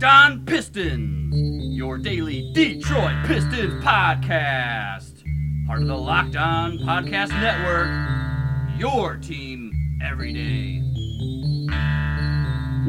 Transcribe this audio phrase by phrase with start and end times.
[0.00, 5.22] Locked On Pistons, your daily Detroit Pistons podcast.
[5.66, 9.70] Part of the Locked On Podcast Network, your team
[10.02, 10.80] every day.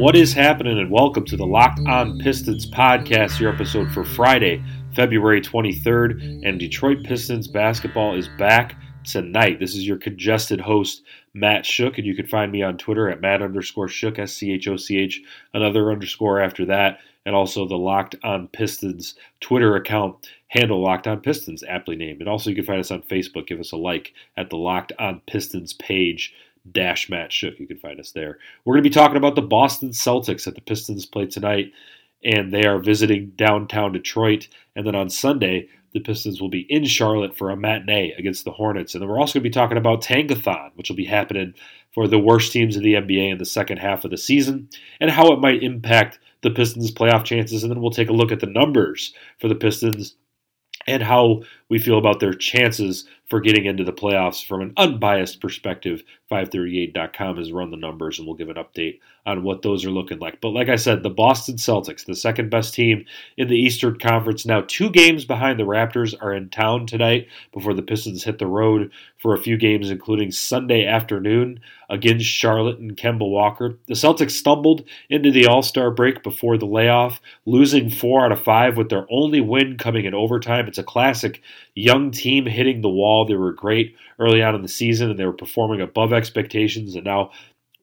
[0.01, 4.63] What is happening, and welcome to the Locked On Pistons podcast, your episode for Friday,
[4.95, 6.47] February 23rd.
[6.47, 9.59] And Detroit Pistons basketball is back tonight.
[9.59, 13.21] This is your congested host, Matt Schoch, and you can find me on Twitter at
[13.21, 15.21] Matt underscore Schoch, S C H O C H,
[15.53, 21.19] another underscore after that, and also the Locked On Pistons Twitter account, handle Locked On
[21.19, 22.19] Pistons, aptly named.
[22.19, 23.47] And also you can find us on Facebook.
[23.47, 26.33] Give us a like at the Locked On Pistons page
[26.69, 27.59] dash Matt Schoch.
[27.59, 28.37] You can find us there.
[28.65, 31.71] We're going to be talking about the Boston Celtics that the Pistons play tonight,
[32.23, 34.47] and they are visiting downtown Detroit.
[34.75, 38.51] And then on Sunday, the Pistons will be in Charlotte for a matinee against the
[38.51, 38.93] Hornets.
[38.93, 41.53] And then we're also going to be talking about Tankathon, which will be happening
[41.93, 45.11] for the worst teams in the NBA in the second half of the season, and
[45.11, 47.63] how it might impact the Pistons' playoff chances.
[47.63, 50.15] And then we'll take a look at the numbers for the Pistons
[50.87, 55.39] and how we feel about their chances for getting into the playoffs from an unbiased
[55.39, 56.03] perspective.
[56.29, 60.19] 538.com has run the numbers and we'll give an update on what those are looking
[60.19, 60.41] like.
[60.41, 63.05] But like I said, the Boston Celtics, the second best team
[63.37, 67.73] in the Eastern Conference, now two games behind the Raptors, are in town tonight before
[67.73, 71.59] the Pistons hit the road for a few games, including Sunday afternoon
[71.89, 73.77] against Charlotte and Kemba Walker.
[73.87, 78.43] The Celtics stumbled into the All Star break before the layoff, losing four out of
[78.43, 80.67] five with their only win coming in overtime.
[80.67, 81.41] It's a classic
[81.75, 83.20] young team hitting the wall.
[83.25, 87.05] They were great early on in the season and they were performing above expectations and
[87.05, 87.31] now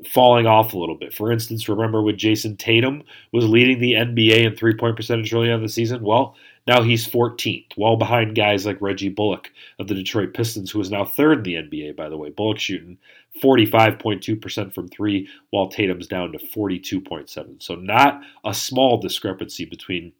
[0.06, 1.12] falling off a little bit.
[1.12, 5.50] For instance, remember when Jayson Tatum was leading the NBA in three point percentage early
[5.50, 6.02] on the season?
[6.02, 10.80] Well, now he's 14th, well behind guys like Reggie Bullock of the Detroit Pistons, who
[10.80, 12.28] is now third in the NBA, by the way.
[12.28, 12.98] Bullock shooting
[13.42, 17.62] 45.2% from three, while Tatum's down to 42.7.
[17.62, 20.12] So not a small discrepancy between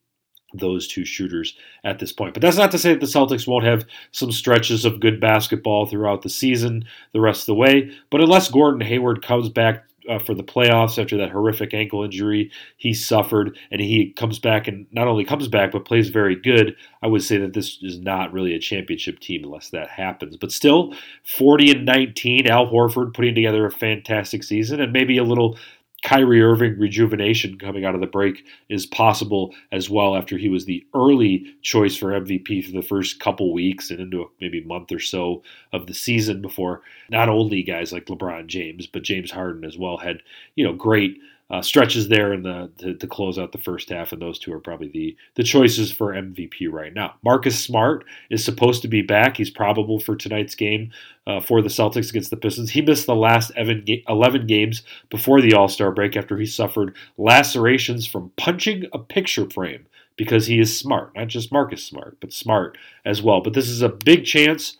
[0.54, 1.54] those two shooters
[1.84, 2.34] at this point.
[2.34, 5.86] But that's not to say that the Celtics won't have some stretches of good basketball
[5.86, 7.92] throughout the season the rest of the way.
[8.10, 12.50] But unless Gordon Hayward comes back uh, for the playoffs after that horrific ankle injury
[12.78, 16.74] he suffered, and he comes back and not only comes back but plays very good,
[17.02, 20.36] I would say that this is not really a championship team unless that happens.
[20.36, 20.94] But still,
[21.24, 25.58] 40 and 19, Al Horford putting together a fantastic season, and maybe a little
[26.04, 30.64] Kyrie Irving rejuvenation coming out of the break is possible as well after he was
[30.64, 35.00] the early choice for MVP for the first couple weeks and into maybe month or
[35.00, 35.42] so
[35.72, 39.96] of the season before not only guys like LeBron James but James Harden as well
[39.96, 40.22] had
[40.54, 41.18] you know great
[41.50, 44.52] uh, stretches there in the to, to, close out the first half, and those two
[44.52, 47.14] are probably the the choices for MVP right now.
[47.24, 49.36] Marcus Smart is supposed to be back.
[49.36, 50.90] He's probable for tonight's game
[51.26, 52.70] uh, for the Celtics against the Pistons.
[52.70, 58.06] He missed the last 11 games before the All Star break after he suffered lacerations
[58.06, 59.86] from punching a picture frame
[60.18, 62.76] because he is smart, not just Marcus Smart, but smart
[63.06, 63.40] as well.
[63.40, 64.76] But this is a big chance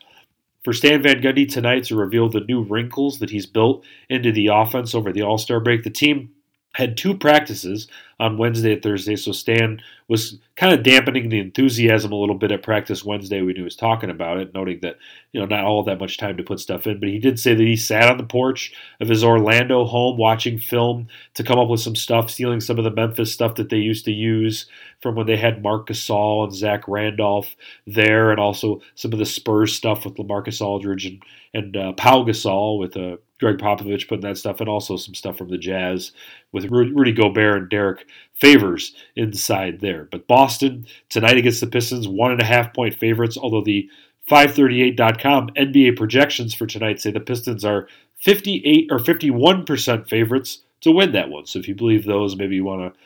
[0.63, 4.47] for Stan Van Gundy tonight to reveal the new wrinkles that he's built into the
[4.47, 5.83] offense over the All Star break.
[5.83, 6.29] The team
[6.75, 7.87] had two practices
[8.19, 12.51] on Wednesday and Thursday, so Stan was kind of dampening the enthusiasm a little bit
[12.51, 14.97] at practice Wednesday when he was talking about it, noting that
[15.31, 16.99] you know not all that much time to put stuff in.
[16.99, 20.59] But he did say that he sat on the porch of his Orlando home watching
[20.59, 23.77] film to come up with some stuff, stealing some of the Memphis stuff that they
[23.77, 24.65] used to use
[25.01, 27.55] from when they had Marc Gasol and Zach Randolph
[27.87, 32.23] there, and also some of the Spurs stuff with LaMarcus Aldridge and and uh, Pau
[32.23, 36.11] Gasol with uh, Gregg Popovich putting that stuff, and also some stuff from the Jazz
[36.51, 40.07] with Rudy Gobert and Derrick Favors inside there.
[40.11, 43.89] But Boston tonight against the Pistons, one and a half point favorites, although the
[44.29, 47.87] 538.com NBA projections for tonight say the Pistons are
[48.19, 51.45] 58 or 51% favorites to win that one.
[51.45, 52.99] So if you believe those, maybe you want to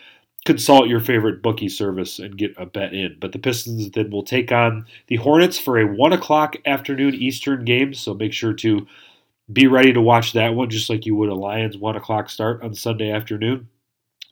[0.46, 3.18] consult your favorite bookie service and get a bet in.
[3.20, 7.64] But the Pistons then will take on the Hornets for a 1 o'clock afternoon Eastern
[7.64, 7.94] game.
[7.94, 8.86] So make sure to
[9.52, 12.62] be ready to watch that one just like you would a Lions 1 o'clock start
[12.62, 13.70] on Sunday afternoon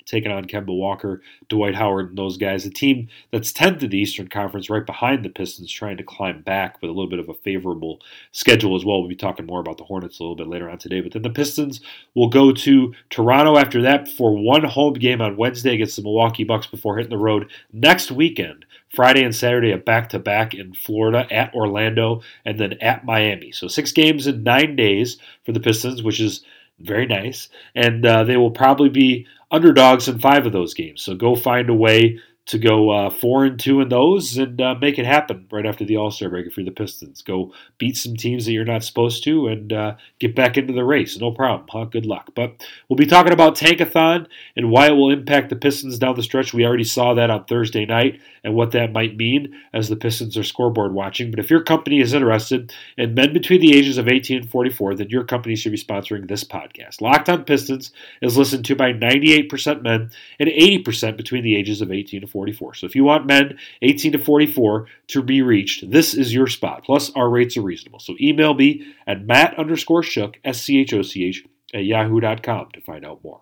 [0.06, 2.66] taking on Kemba Walker, Dwight Howard, and those guys.
[2.66, 6.42] A team that's 10th in the Eastern Conference, right behind the Pistons, trying to climb
[6.42, 8.00] back with a little bit of a favorable
[8.32, 9.00] schedule as well.
[9.00, 11.02] We'll be talking more about the Hornets a little bit later on today.
[11.02, 11.82] But then the Pistons
[12.16, 16.44] will go to Toronto after that for one home game on Wednesday against the Milwaukee
[16.44, 18.66] Bucks before hitting the road next weekend.
[18.94, 23.52] Friday and Saturday, a back to back in Florida at Orlando and then at Miami.
[23.54, 26.44] So six games in nine days for the Pistons, which is
[26.84, 27.50] very nice.
[27.76, 31.02] And uh, they will probably be underdogs in five of those games.
[31.02, 32.20] So go find a way
[32.52, 35.86] to go uh, four and two in those and uh, make it happen right after
[35.86, 37.22] the All Star break for the Pistons.
[37.22, 40.84] Go beat some teams that you're not supposed to and uh, get back into the
[40.84, 41.18] race.
[41.18, 41.66] No problem.
[41.72, 41.86] Huh?
[41.86, 42.32] Good luck.
[42.36, 44.28] But we'll be talking about Tankathon
[44.58, 46.54] and why it will impact the Pistons down the stretch.
[46.54, 50.36] We already saw that on Thursday night and what that might mean as the Pistons
[50.36, 51.32] are scoreboard watching.
[51.32, 54.96] But if your company is interested in men between the ages of 18 and 44,
[54.96, 57.00] then your company should be sponsoring this podcast.
[57.00, 61.94] Locked on Pistons is listened to by 98% men and 80% between the ages of
[61.94, 62.41] 18 to 44.
[62.42, 62.74] 44.
[62.74, 66.84] So if you want men 18 to 44 to be reached, this is your spot.
[66.84, 68.00] Plus, our rates are reasonable.
[68.00, 72.70] So email me at matt underscore Schoch, S C H O C H, at yahoo.com
[72.74, 73.42] to find out more.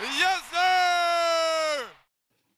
[0.00, 1.86] Yes, sir!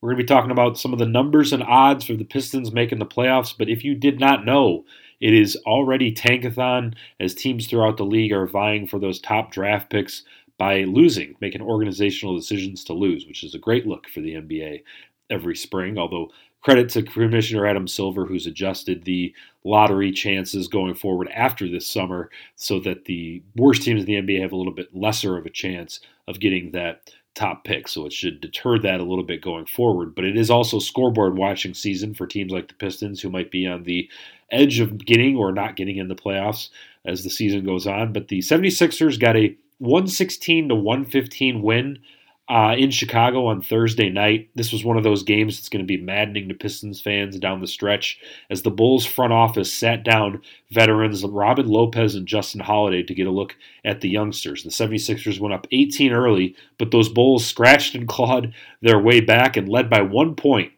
[0.01, 2.71] We're going to be talking about some of the numbers and odds for the Pistons
[2.71, 3.55] making the playoffs.
[3.57, 4.85] But if you did not know,
[5.19, 9.89] it is already tankathon as teams throughout the league are vying for those top draft
[9.89, 10.21] picks
[10.61, 14.83] by losing, making organizational decisions to lose, which is a great look for the NBA
[15.31, 16.29] every spring, although
[16.61, 19.33] credit to Commissioner Adam Silver, who's adjusted the
[19.63, 24.41] lottery chances going forward after this summer so that the worst teams in the NBA
[24.41, 27.87] have a little bit lesser of a chance of getting that top pick.
[27.87, 30.13] So it should deter that a little bit going forward.
[30.13, 33.65] But it is also scoreboard watching season for teams like the Pistons who might be
[33.65, 34.09] on the
[34.51, 36.69] edge of getting or not getting in the playoffs
[37.05, 38.13] as the season goes on.
[38.13, 41.99] But the 76ers got a 116 to 115 win
[42.49, 44.49] uh, in Chicago on Thursday night.
[44.55, 47.61] This was one of those games that's going to be maddening to Pistons fans down
[47.61, 50.41] the stretch as the Bulls front office sat down
[50.71, 53.55] veterans Robin Lopez and Justin Holiday to get a look
[53.85, 54.63] at the youngsters.
[54.63, 59.55] The 76ers went up 18 early, but those Bulls scratched and clawed their way back
[59.55, 60.73] and led by one point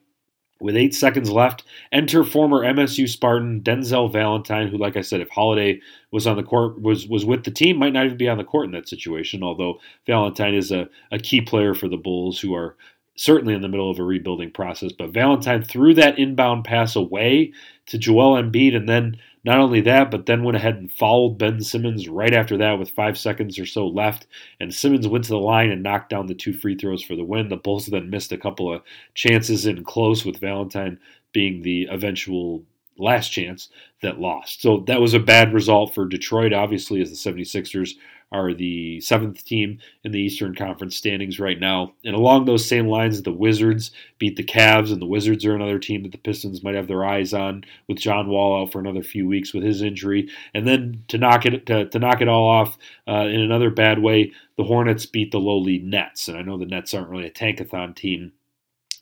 [0.64, 5.30] with eight seconds left, enter former MSU Spartan Denzel Valentine, who, like I said, if
[5.30, 5.82] Holiday
[6.12, 8.46] was on the court, was was with the team, might not even be on the
[8.46, 9.44] court in that situation.
[9.44, 12.78] Although Valentine is a, a key player for the Bulls, who are
[13.16, 14.94] certainly in the middle of a rebuilding process.
[14.94, 17.52] But Valentine threw that inbound pass away
[17.88, 21.62] to Joel Embiid, and then not only that, but then went ahead and fouled Ben
[21.62, 24.28] Simmons right after that with five seconds or so left.
[24.60, 27.26] And Simmons went to the line and knocked down the two free throws for the
[27.26, 27.50] win.
[27.50, 28.82] The Bulls then missed a couple of
[29.16, 31.00] chances in close, with Valentine
[31.34, 32.64] being the eventual
[32.98, 33.70] last chance
[34.02, 34.62] that lost.
[34.62, 37.96] So that was a bad result for Detroit, obviously, as the 76ers
[38.34, 41.94] are the seventh team in the Eastern Conference standings right now.
[42.04, 45.78] And along those same lines, the Wizards beat the Cavs, and the Wizards are another
[45.78, 49.04] team that the Pistons might have their eyes on with John Wall out for another
[49.04, 50.30] few weeks with his injury.
[50.54, 54.00] And then to knock it to, to knock it all off uh, in another bad
[54.00, 56.28] way, the Hornets beat the lowly Nets.
[56.28, 58.34] And I know the Nets aren't really a tankathon team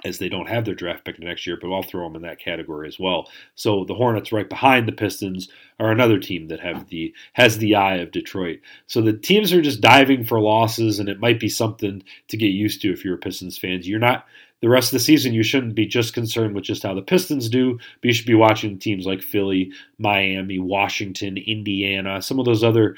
[0.06, 2.39] as they don't have their draft pick next year, but I'll throw them in that
[2.39, 3.30] category as well.
[3.56, 5.50] So the Hornets, right behind the Pistons,
[5.80, 8.59] are another team that have the has the eye of Detroit.
[8.88, 12.48] So the teams are just diving for losses, and it might be something to get
[12.48, 13.88] used to if you're a Pistons fans.
[13.88, 14.25] You're not
[14.62, 15.33] the rest of the season.
[15.33, 18.36] You shouldn't be just concerned with just how the Pistons do, but you should be
[18.36, 22.95] watching teams like Philly, Miami, Washington, Indiana, some of those other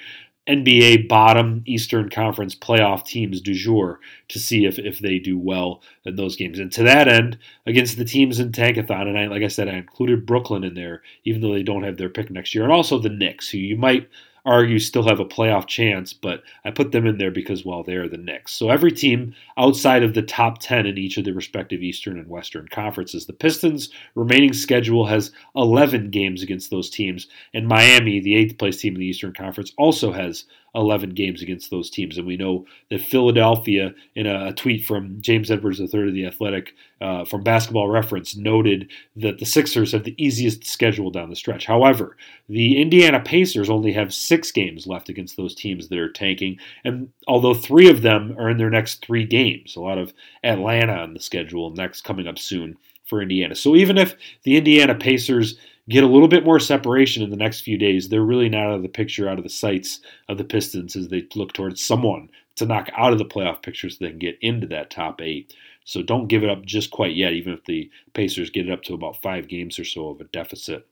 [0.47, 5.81] NBA bottom Eastern Conference playoff teams du jour to see if, if they do well
[6.03, 6.59] in those games.
[6.59, 9.73] And to that end, against the teams in Tankathon, and I, like I said, I
[9.73, 12.99] included Brooklyn in there, even though they don't have their pick next year, and also
[12.99, 14.09] the Knicks, who you might
[14.45, 18.09] argue still have a playoff chance, but I put them in there because, well, they're
[18.09, 18.53] the Knicks.
[18.53, 22.27] So every team outside of the top 10 in each of the respective Eastern and
[22.27, 23.25] Western conferences.
[23.25, 28.81] The Pistons' remaining schedule has 11 games against those teams, and Miami, the eighth place
[28.81, 32.17] team in the Eastern Conference, also has 11 games against those teams.
[32.17, 36.73] And we know that Philadelphia, in a, tweet from James Edwards III of The Athletic
[37.01, 41.65] uh, from Basketball Reference, noted that the Sixers have the easiest schedule down the stretch.
[41.65, 42.17] However,
[42.49, 46.57] the Indiana Pacers only have six games left against those teams that are tanking.
[46.83, 50.13] And although three of them are in their next three games, a lot of
[50.43, 53.55] Atlanta on the schedule next coming up soon for Indiana.
[53.55, 55.57] So even if the Indiana Pacers
[55.89, 58.75] get a little bit more separation in the next few days, they're really not out
[58.75, 59.99] of the picture, out of the sights
[60.29, 63.89] of the Pistons as they look towards someone to knock out of the playoff picture
[63.89, 65.53] so they can get into that top eight.
[65.85, 68.83] So don't give it up just quite yet, even if the Pacers get it up
[68.83, 70.87] to about five games or so of a deficit.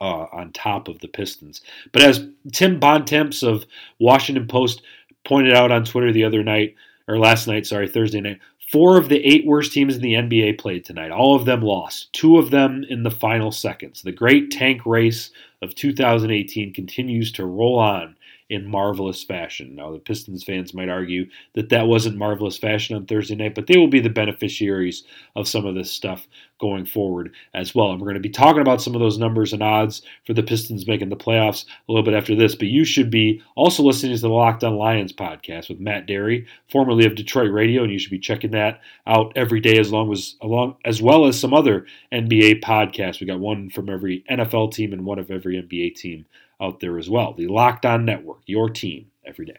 [0.00, 1.60] Uh, on top of the Pistons.
[1.92, 3.64] But as Tim Bontemps of
[4.00, 4.82] Washington Post
[5.24, 6.74] pointed out on Twitter the other night,
[7.06, 8.40] or last night, sorry, Thursday night,
[8.74, 11.12] Four of the eight worst teams in the NBA played tonight.
[11.12, 14.02] All of them lost, two of them in the final seconds.
[14.02, 15.30] The great tank race
[15.62, 18.16] of 2018 continues to roll on
[18.50, 19.74] in marvelous fashion.
[19.74, 23.66] Now, the Pistons fans might argue that that wasn't marvelous fashion on Thursday night, but
[23.66, 26.28] they will be the beneficiaries of some of this stuff
[26.60, 27.90] going forward as well.
[27.90, 30.42] And we're going to be talking about some of those numbers and odds for the
[30.42, 32.54] Pistons making the playoffs a little bit after this.
[32.54, 36.46] But you should be also listening to the Locked On Lions podcast with Matt Dery,
[36.70, 40.12] formerly of Detroit Radio, and you should be checking that out every day as long
[40.12, 43.20] as along as well as some other NBA podcasts.
[43.20, 46.26] We got one from every NFL team and one of every NBA team
[46.60, 47.34] out there as well.
[47.34, 49.58] The Locked On Network, your team every day.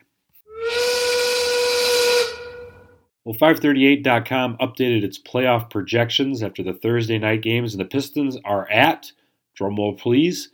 [3.24, 8.70] Well, 538.com updated its playoff projections after the Thursday night games, and the Pistons are
[8.70, 9.12] at,
[9.60, 10.50] drumroll please,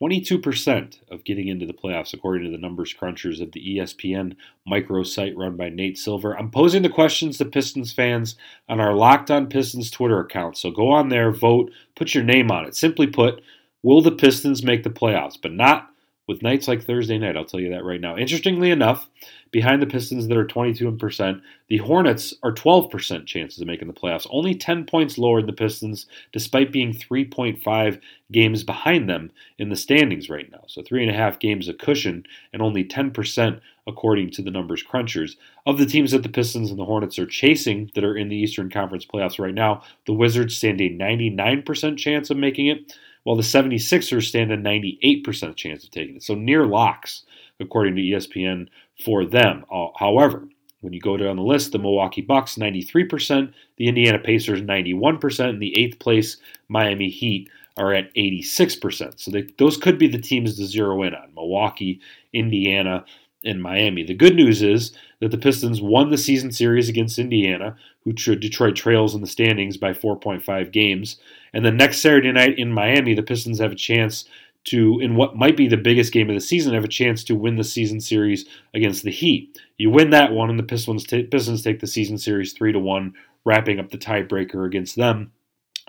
[0.00, 4.36] 22% of getting into the playoffs, according to the numbers crunchers of the ESPN
[4.66, 6.36] micro site run by Nate Silver.
[6.36, 8.36] I'm posing the questions to Pistons fans
[8.68, 10.56] on our Locked On Pistons Twitter account.
[10.56, 12.76] So go on there, vote, put your name on it.
[12.76, 13.42] Simply put,
[13.82, 15.38] will the Pistons make the playoffs?
[15.40, 15.88] But not
[16.28, 17.36] with nights like Thursday night.
[17.36, 18.16] I'll tell you that right now.
[18.16, 19.08] Interestingly enough,
[19.50, 24.26] behind the Pistons that are 22%, the Hornets are 12% chances of making the playoffs.
[24.30, 29.76] Only 10 points lower than the Pistons, despite being 3.5 games behind them in the
[29.76, 30.62] standings right now.
[30.68, 34.84] So three and a half games of cushion, and only 10% according to the numbers
[34.84, 35.32] crunchers.
[35.66, 38.36] Of the teams that the Pistons and the Hornets are chasing that are in the
[38.36, 43.36] Eastern Conference playoffs right now, the Wizards stand a 99% chance of making it while
[43.36, 46.22] the 76ers stand a 98% chance of taking it.
[46.22, 47.24] So near locks,
[47.60, 48.68] according to ESPN,
[49.04, 49.64] for them.
[49.72, 50.48] Uh, however,
[50.80, 55.62] when you go down the list, the Milwaukee Bucks 93%, the Indiana Pacers 91%, and
[55.62, 56.38] the eighth place
[56.68, 59.18] Miami Heat are at 86%.
[59.18, 62.00] So they, those could be the teams to zero in on Milwaukee,
[62.32, 63.04] Indiana,
[63.44, 64.02] in Miami.
[64.02, 68.76] The good news is that the Pistons won the season series against Indiana, who Detroit
[68.76, 71.16] trails in the standings by 4.5 games.
[71.52, 74.24] And then next Saturday night in Miami, the Pistons have a chance
[74.64, 77.34] to, in what might be the biggest game of the season, have a chance to
[77.34, 78.44] win the season series
[78.74, 79.58] against the Heat.
[79.76, 82.78] You win that one, and the Pistons, t- Pistons take the season series three to
[82.78, 85.32] one, wrapping up the tiebreaker against them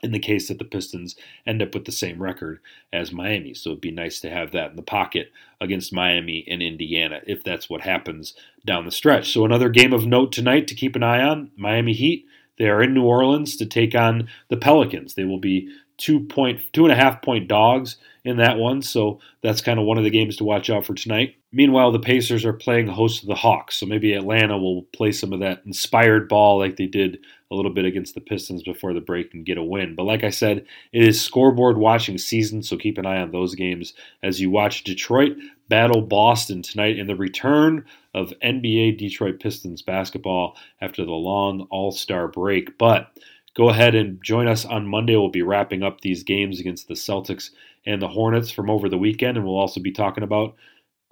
[0.04, 1.16] in the case that the Pistons
[1.48, 2.60] end up with the same record
[2.92, 3.54] as Miami.
[3.54, 7.44] So it'd be nice to have that in the pocket against Miami and Indiana if
[7.44, 9.32] that's what happens down the stretch.
[9.32, 12.26] So another game of note tonight to keep an eye on Miami Heat.
[12.60, 15.16] They are in New Orleans to take on the Pelicans.
[15.16, 19.20] They will be two point two and a half point dogs in that one, so
[19.42, 21.36] that's kind of one of the games to watch out for tonight.
[21.56, 25.32] Meanwhile, the Pacers are playing host to the Hawks, so maybe Atlanta will play some
[25.32, 27.20] of that inspired ball like they did
[27.52, 29.94] a little bit against the Pistons before the break and get a win.
[29.94, 33.54] But like I said, it is scoreboard watching season, so keep an eye on those
[33.54, 33.94] games
[34.24, 35.38] as you watch Detroit
[35.70, 41.92] battle Boston tonight in the return of NBA Detroit Pistons basketball after the long All
[41.92, 42.80] Star break.
[42.80, 43.16] But
[43.56, 45.16] go ahead and join us on Monday.
[45.16, 47.52] We'll be wrapping up these games against the Celtics
[47.86, 50.56] and the Hornets from over the weekend, and we'll also be talking about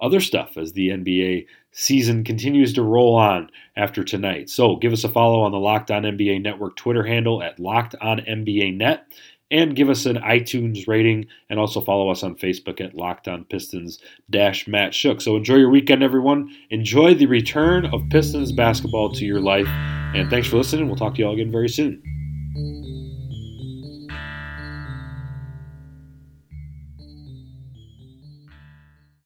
[0.02, 4.50] other stuff as the NBA season continues to roll on after tonight.
[4.50, 7.94] So give us a follow on the Locked On NBA Network Twitter handle at Locked
[8.00, 9.06] On NBA Net
[9.50, 13.44] and give us an iTunes rating and also follow us on Facebook at Locked On
[13.44, 13.98] Pistons
[14.30, 15.22] dash Matt Schoch.
[15.22, 16.54] So enjoy your weekend, everyone.
[16.70, 19.68] Enjoy the return of Pistons basketball to your life.
[20.14, 20.86] And thanks for listening.
[20.86, 22.02] We'll talk to you all again very soon.